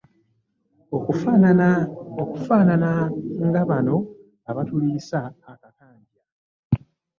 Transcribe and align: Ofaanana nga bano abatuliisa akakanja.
Ofaanana 2.31 2.89
nga 3.47 3.61
bano 3.69 3.95
abatuliisa 4.49 5.17
akakanja. 5.51 6.21